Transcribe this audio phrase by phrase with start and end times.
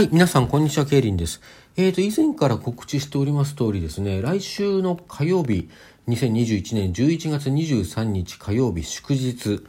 [0.00, 1.42] はい、皆さん、こんにちは、ケイリンです。
[1.76, 5.68] えーと、以前から告知しております通りですね、来週の火曜日、
[6.08, 9.62] 2021年11月23日火曜日祝日、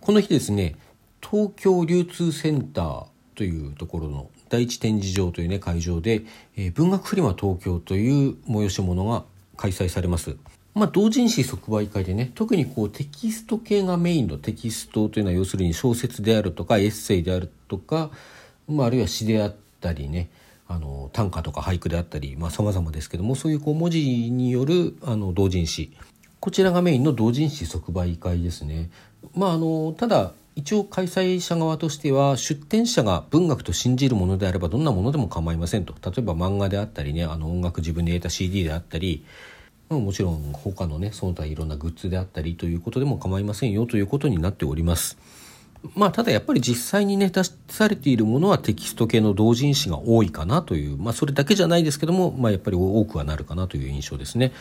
[0.00, 0.76] この日ですね、
[1.20, 3.04] 東京流通センター
[3.34, 6.22] というところの第一展示場というね、会場で、
[6.56, 9.24] えー、文学フリマ東京という催し物が
[9.58, 10.38] 開催されます。
[10.72, 18.10] まあ、同人誌即売会でね、特にこうテキスト系がメインのテキストというのは要するに小説であるとかエッセイであるとか、
[18.72, 20.28] まあ、あるいは詩であったりね
[20.68, 25.92] あの短歌とか俳句であったりさまざ、まですけどもそういうこう文字によるあの同人誌
[26.40, 28.90] こちらがメインの同人誌即売会ですね。
[29.36, 39.24] まあ、あのただ一応開催者側としては出展者が文学と信じるものであればどんなものでも構いませんと例えば漫画であったりねあの音楽自分で得た CD であったり、
[39.88, 45.16] まあ、もちろん他のねその他いろんなグッズであったりということでも構いませんよということになっております。
[45.94, 54.52] まあ、ただやっぱり実際にね出されているものはテキスト系の同人誌が多いかなという、まあ、それだけじゃないですけども、まあ、やっぱり多くはなるかなという印象ですね。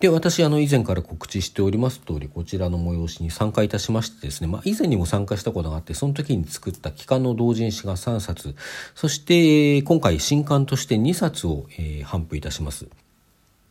[0.00, 8.54] で私あの以前から告知しております通りこちらの催しに参加いたしましてですね、まあ、以前にも参加したことがあってその時に作った期間の同人誌が3冊
[8.94, 12.86] そして今回新刊として2冊を、えー、頒布いたします。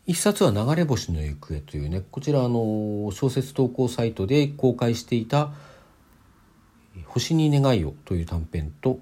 [0.06, 5.52] 一冊は流れ星の行方というねこちらあの小説投稿サイトで公開していた
[7.08, 9.00] 星に願いをという短編と、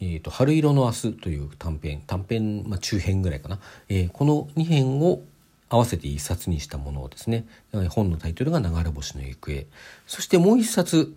[0.00, 3.58] えーと、春色の明日という短編、短編、まあ、中編ぐらいかな。
[3.88, 5.22] えー、この2編を
[5.68, 7.46] 合わせて一冊にしたものをですね、
[7.90, 9.66] 本のタイトルが流れ星の行方。
[10.06, 11.14] そしてもう一冊、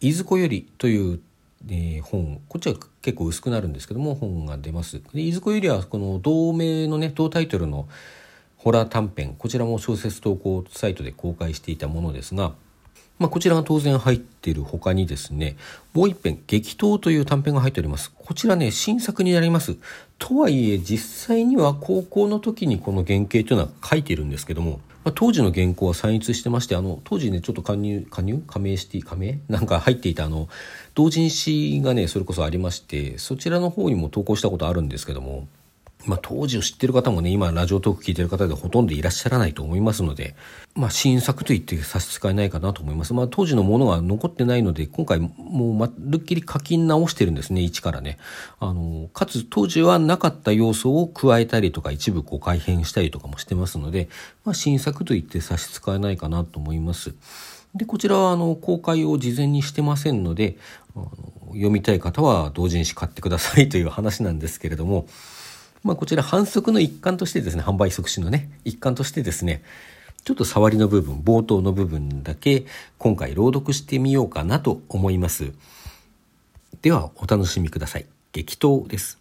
[0.00, 1.20] いずこよりという、
[1.68, 5.02] えー、本、こっちは結構薄くなるんですけども、本が出ます。
[5.12, 7.88] でいずこよりはこの同名のね、同タイトルの
[8.58, 12.54] ホラー短編、こちらも小説投稿サイトで公開していたものですが、
[13.18, 15.56] まあ、こちらが当然入っている他にですね、
[15.92, 18.10] もう一編、激闘という短編が入っております。
[18.12, 19.76] こちらね、新作になります。
[20.18, 28.42] とはいえ、実際には高校の時にこの原型というのは書いているんですけども、まあ、当時の原稿は散逸してまして、あの、当時ね、ちょっと加入、加入？
[28.46, 29.38] 加盟して、加盟？
[29.48, 30.48] なんか入っていたあの、
[30.94, 35.46] 同人誌がね、それこそありまして、そちらの方にも投稿したことあるんですけども、
[36.06, 40.36] まあ、当時を知ってる方もね、今ラジオトーク聞いてる方でほとんどいらっしゃらないと思いますので、
[40.74, 43.14] まあ、新作と言って差し支えないかなと思います。
[43.14, 48.18] まあ、当時のものが残ってないので、今回もうまるっきり書き直してるんですね、一からね。
[48.60, 54.08] あの、かつ当時はなかった要素を加えたりとか、一部こう改変したりとかもしてますので、
[54.44, 57.14] まあ、新作と言って差し支えないかなと思います。
[57.74, 60.56] で、こちらはあの、公開を事前にしてませんので、
[60.94, 61.08] あの
[61.54, 65.06] 読みたい方は同人誌買ってくださいという話なんですけれども、
[65.84, 69.62] まあ、こちら反則の一環としてですね、販売促進のね、一環としてですね、
[70.24, 72.64] ちょっと触りの部分、冒頭の部分だけ
[72.96, 75.52] 今回朗読してみようかなと思います。
[76.80, 78.06] ではお楽しみください。
[78.32, 79.18] 激闘です。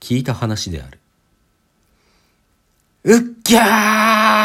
[0.00, 0.98] 聞いた話である。
[3.04, 4.43] うっぎゃー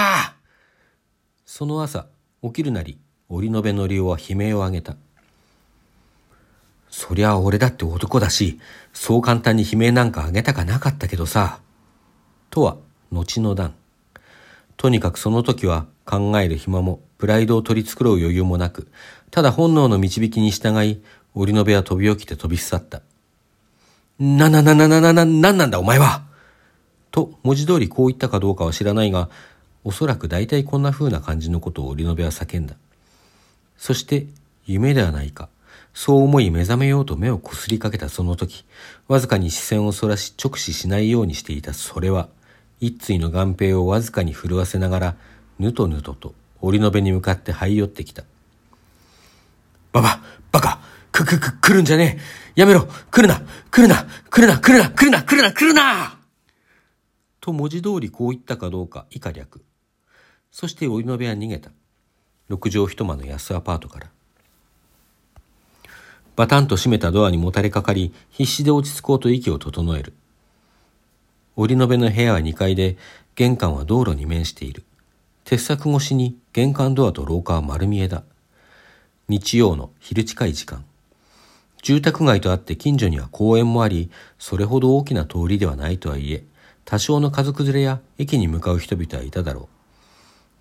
[1.59, 2.05] その朝、
[2.41, 2.97] 起きるなり、
[3.27, 4.95] 折の部の竜は悲鳴を上げた。
[6.89, 8.61] そりゃ俺だって男だし、
[8.93, 11.59] そう簡単に悲鳴なんかあげたかなかったけどさ。
[12.49, 12.77] とは、
[13.11, 13.75] 後の段。
[14.77, 18.87] とにかくその時は考える暇も、プライドを取り繕う余裕もなく、
[19.29, 21.03] ただ本能の導きに従い、
[21.35, 23.01] 折の部は飛び起きて飛び去った。
[24.17, 26.23] な、な、な、な、な、な、な、なんなんだお前は
[27.11, 29.29] と、文字通りこう言ったかどうかは知らないが、
[29.83, 32.75] おそらく大体こんな風な感じのことを織部は叫んだ。
[33.77, 34.27] そして、
[34.65, 35.49] 夢ではないか。
[35.93, 38.65] そう思い目覚めようと目をこすりかけたその時、
[39.07, 42.29] わずかに視線をそらし直視しないようにしていたそれは、
[42.79, 45.15] 一対の眼平をわずかに震わせながら、
[45.59, 48.23] ぬとぬとと織部に向かって這い寄ってきた。
[49.91, 52.19] バババカく、く、く、来るんじゃね
[52.55, 52.61] え。
[52.61, 52.87] やめろ。
[53.11, 53.41] 来るな。
[53.71, 54.05] 来るな。
[54.29, 54.59] 来るな。
[54.59, 54.89] 来るな。
[54.89, 55.23] 来るな。
[55.23, 55.51] 来るな。
[55.51, 56.19] 来るな。
[57.41, 59.61] と文字通りこう言ったかどうか以下略。
[60.51, 61.71] そしておの部は逃げた。
[62.47, 64.07] 六畳一間の安アパートから。
[66.35, 70.13] バタンと閉めたドアにもたれかかり、必死で落ち着こうと息を整える。
[71.55, 72.97] 折の部の部屋は2階で、
[73.35, 74.83] 玄関は道路に面している。
[75.43, 78.23] 鉄柵越しに玄関ドアと廊下は丸見えだ。
[79.27, 80.85] 日曜の昼近い時間。
[81.81, 86.43] 住宅街とあって近所には公園もあり、それほど大きな通りではないとはいえ、
[86.85, 89.78] 多少の家崩れや駅に向かう人々はいただろう。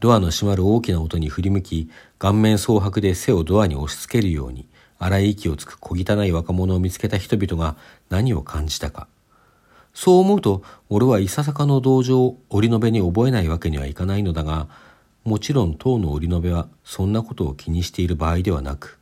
[0.00, 4.66] ドアの閉まる大きな音に振り向き、顔面蒼白で背をドアに押し付けるように、
[4.98, 7.76] 荒い息をつく小汚い若者を見つけた人々が
[8.10, 9.08] 何を感じたか。
[9.94, 14.68] そう思うと、俺はいささかの同情を織延べに覚えないわけにはいかないのだが、
[15.24, 18.98] もちろん当の織延べはそんなことを気にしている場合ではなく、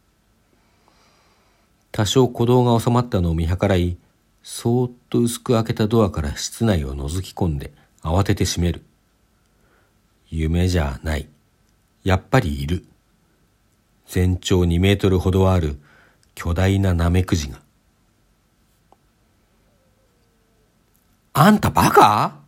[1.92, 3.96] 多少鼓動が収まったのを見計らい、
[4.42, 7.72] そーっと薄く開けたドアから室内を覗き込んで
[8.02, 8.82] 慌てて閉める。
[10.28, 11.28] 夢じゃない。
[12.04, 12.84] やっぱりいる。
[14.06, 15.78] 全長2メートルほどある
[16.34, 17.60] 巨大なナメクジが。
[21.32, 22.38] あんたバカ？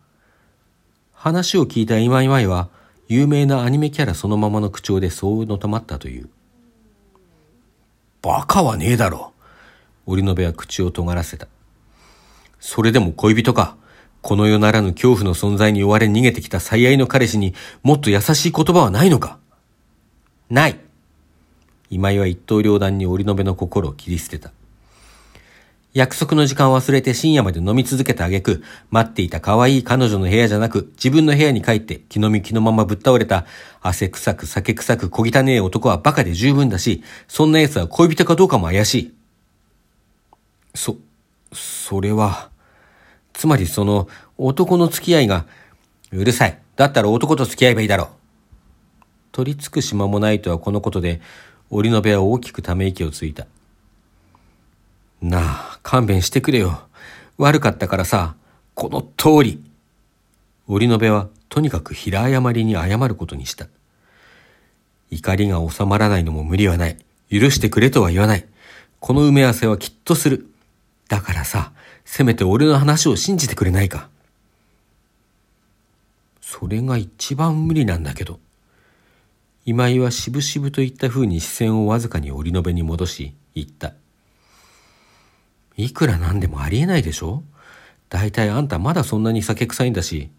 [1.13, 2.69] 話を聞いた今今井は
[3.07, 6.29] 有名なアニメキャラそのままの口調でそうのたまったという。
[8.21, 9.33] バカはねえだろ。
[10.05, 11.47] 織野部は口を尖らせた。
[12.59, 13.77] それでも恋人か。
[14.21, 19.39] この世ならぬ恐怖の存在に追われ逃げてきた最愛の彼氏にもっと優しい言葉はないのか？
[20.49, 20.79] ない。
[21.89, 24.51] 今井は一刀両断に織野部の心を切り捨てた。
[25.91, 33.47] 約束の時間を忘れて深夜まで飲み続けた挙句、待っていた可愛い彼女の部屋じゃなく、自分の部屋に帰って気の身気のままぶっ倒れた、
[33.81, 39.13] 汗臭く酒臭く小汚ねえ男はバカで十分だし、そんな奴は恋人かどうかも怪しい。
[40.75, 40.97] そ、
[41.53, 42.51] それは、
[43.39, 45.45] つまりその男の付き合いが、
[46.11, 46.59] うるさい。
[46.75, 48.07] だったら男と付き合えばいいだろう。
[49.31, 51.21] 取り付く島もないとはこのことで、
[51.69, 53.47] 折の部は大きくため息をついた。
[55.21, 56.81] なあ、勘弁してくれよ。
[57.37, 58.35] 悪かったからさ、
[58.73, 59.63] この通り。
[60.67, 63.67] 折の部はとにかく平誤りに謝ることにした。
[65.11, 66.97] 怒りが収まらないのも無理はない。
[67.31, 68.45] 許してくれとは言わない。
[68.99, 70.45] この埋め合わせはきっとする。
[71.07, 71.71] だからさ、
[72.11, 74.09] せめて俺の話を信じてくれないか。
[76.41, 78.39] それが一番無理なんだけど。
[79.63, 83.93] 今井は渋々といった風に視線をわずかに折り延べに戻し、言った。
[85.77, 87.43] いくらなんでもありえないでしょ
[88.09, 90.31] 大体あんたまだそんなに酒臭いんだし、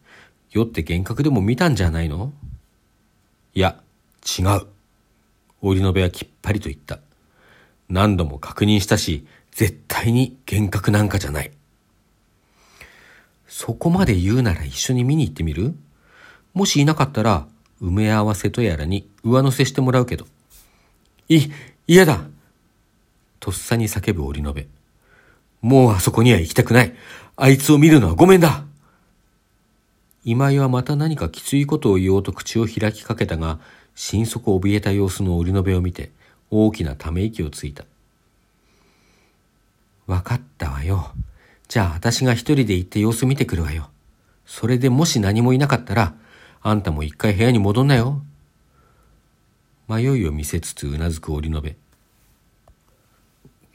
[0.50, 2.32] 酔って幻覚でも見たんじゃないの
[3.54, 3.80] いや、
[4.26, 4.66] 違う。
[5.62, 6.98] 折り延べはきっぱりと言った。
[7.88, 11.52] 何度も確認したし、絶対に幻覚なんかじゃない。
[13.52, 15.74] そこまで言うなら一緒に見に行ってみる？
[16.54, 17.48] もしいなかったら、
[17.82, 20.24] 埋め合わせとやらに上乗せしてもらうけど。
[21.28, 21.48] い、
[21.88, 22.20] 嫌だ
[23.40, 24.66] とっさに叫ぶ織延。
[25.62, 26.94] もうあそこには行きたくない。
[27.36, 28.64] あいつを見るのはごめんだ
[30.24, 33.58] 今井はまた何かきついことを言おうと口を開きかけたが、
[33.96, 36.12] 心底怯えた様子の織延を見て、
[36.50, 37.84] 大きなため息をついた。
[40.06, 41.12] わかったわよ。
[41.70, 43.90] じゃあ私が一人で行って様子見てくるわよ。
[44.44, 46.14] それでもし何もいなかったら、
[46.62, 48.22] あんたも一回部屋に戻んなよ。
[49.88, 51.76] 迷いを見せつつうなずく織延。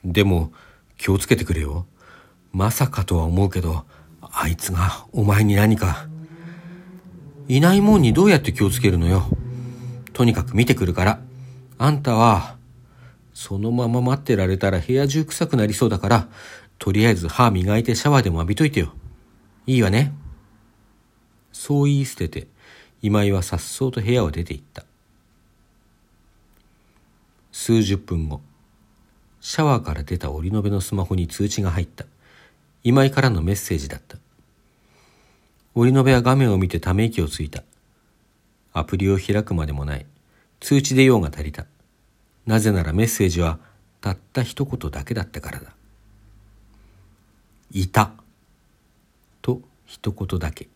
[0.03, 0.51] でも、
[0.97, 1.86] 気をつけてくれよ。
[2.51, 3.86] まさかとは思うけど、
[4.19, 6.09] あいつがお前に何か。
[7.47, 9.24] いないもんにどうやって気をつけるのよ。
[10.12, 11.21] とにかく見てくるから。
[11.77, 12.57] あんたは、
[13.33, 16.27] そのまま待ってられたら部屋中臭くなりそうだから、
[16.80, 18.94] とりあえず歯磨いてシャワーでも浴びといてよ。
[19.68, 20.13] いいわね。
[21.51, 22.48] そう言い捨てて、
[23.01, 24.83] 今井は颯爽と部屋を出て行った。
[27.51, 28.42] 数十分後、
[29.39, 32.06] シャワーから出た折り延のスマホに通知が入った。
[32.83, 34.18] 今井からのメッセージだった。
[35.74, 37.64] 折り延は画面を見てため息をついた。
[38.73, 40.06] アプリを開くまでもない。
[40.59, 41.66] 通知で用が足りた。
[42.45, 43.59] なぜならメッセージは
[44.02, 45.73] たった一言だけだったからだ。
[47.78, 48.12] いた。
[49.42, 50.70] と一言だけ。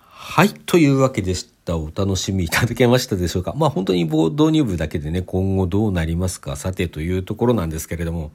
[0.00, 0.48] はい。
[0.48, 1.76] というわけでした。
[1.76, 3.52] お楽しみいただけましたでしょうか。
[3.54, 8.32] まあ本当に導入部だけでね、今後どうなりますか、さてというところなんですけれども、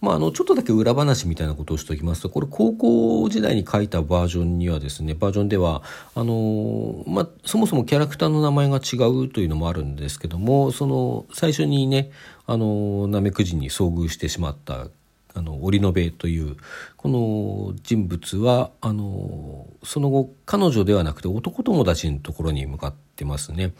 [0.00, 5.82] まあ、あの、ちょっとだけ裏話みたいなことをしておきますと、これ高校時代に書いたバージョンにはですね、バージョンでは、
[6.14, 12.10] あの、まあ、そもそもキャラクターの名前が違うというのもあるんですけども、その、最初にね、
[12.46, 14.88] あの、ナメクジに遭遇してしまった
[15.34, 16.56] あの織野部という
[16.96, 23.72] この人物はあのその後彼女ではなくて男友達のところに向かってますね。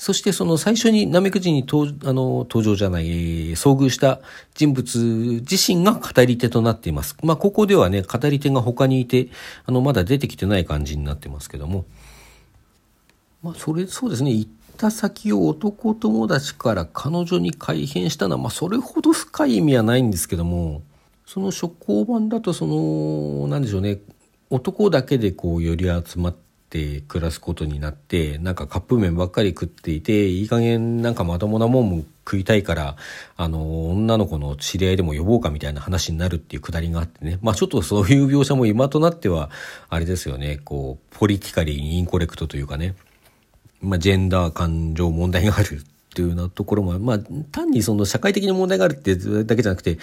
[0.00, 4.22] そしてその最初にナメクジに登あの登場じゃない、遭遇した
[4.54, 7.18] 人物自身が語り手となっています。
[7.22, 9.28] まあ、ここではね、語り手が他にいて、
[9.66, 11.84] あの、まだ出てきてない感じになってますけども。
[13.42, 14.32] まあ、それ、そうですね。
[14.32, 20.80] 行った先を男友達から彼女に改変したのは、まあ、それほど深い意味はないんですけども、
[21.26, 23.98] その初行版だと、その、なんでしょうね。
[24.48, 32.96] 男だけでこう、寄り集まっって暮らすことになってなんかカップ麺ばっかり食っていていい加減なんかまともなもんも食いたいから
[33.36, 37.40] あの女の子の知り合いでも呼ぼうかみたいな話になるっていうくだりがあってね。
[37.42, 39.50] まあちょっとそういう描写も今となっては
[39.88, 40.60] あれですよね。
[40.64, 42.94] こうポリティカリーインコレクトというかね。
[43.82, 47.18] まあジェンダー感情問題があるっていうようなところも、まあ、
[47.52, 49.98] 単にその社会的に問題があるってだけじゃなくて、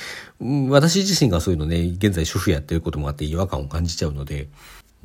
[0.70, 4.48] 私自身がそういうのね、現在主婦やってることもあって違和感を感じちゃうので、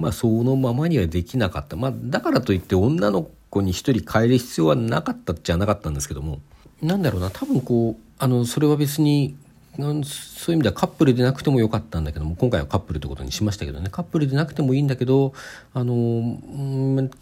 [0.03, 1.77] まあ、そのままにはできなかった。
[1.77, 6.41] まあ、だからといって女の子に一人変える必要はなかったっちゃなかったんですけども、
[6.83, 9.37] なんだろうな、多分こう、あの、それは別に
[9.77, 15.33] そういう意味ではカップルでなくてもよかったんだけども今回はカップルってことにしましたけどねカップルでなくてもいいんだけど
[15.73, 16.39] あの、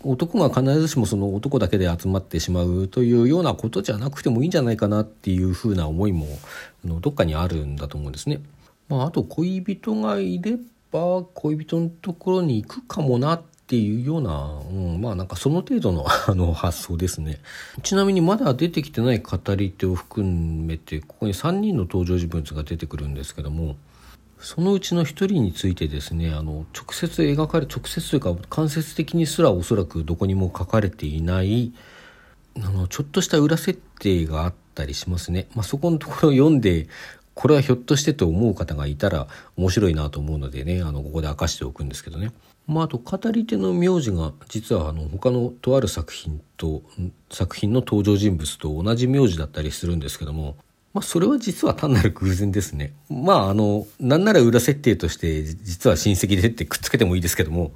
[0.03, 6.27] 男が必ずしもその男だけで集まってしまうというようなことじゃなくてもいいんじゃないかなっていうふうな思いも
[6.85, 8.41] あのどっかにあるんだと思うんですね。
[8.89, 10.59] まあ、あと恋人がいれ
[10.93, 17.41] ば恋人のところに行くかもなっていうような、うん、まあなんかその程度の あの発想ですね。
[17.83, 23.77] ちなみにまだ出てきてない語り手を含めて、ここに3人の登場人物が出てくるんですけども、
[24.41, 31.73] そのうちの1人についてですね、あの、直接描かれ、直接というか間接的にすらおそらくどこにも書かれていない、
[32.57, 35.47] あの、ちょっとした裏設定があったりしますね。
[35.55, 36.89] まあ、そこのところを読んで、
[37.35, 42.33] これはひょっとしてと思う方がいたら面白いなと思うのでね、あの、ここで明かしておくんですけどね。
[42.67, 46.83] まあ、あと語り手の名字が実はあの他のとある作品と
[47.31, 50.57] 作品の登場人物と同じ名字だったりするんですけども、
[50.93, 52.93] まあ、それは実は単なる偶然ですね。
[53.09, 57.73] まあ、あの、なんなら裏設定として、実は親戚でってくっつけてもいいですけども、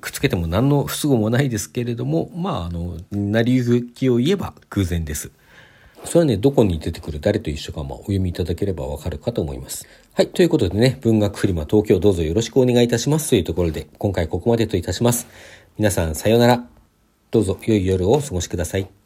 [0.00, 5.30] くっつけても何の不都合もないですけれども、まあ、あの、成り行きを言えば偶然です。
[6.04, 9.86] それはね、どこに出てくる誰と一緒かまあお読みいただければわかるかと思います。
[10.12, 10.28] はい。
[10.28, 15.26] ということでね、文学フリマ東京どうぞよろしくお願いいたしますというところで、今回ここまでといたします。
[15.78, 16.66] 皆さんさようなら。
[17.30, 19.03] どうぞ良い夜をお過ごしください。